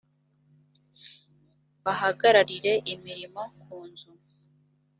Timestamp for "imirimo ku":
2.93-3.75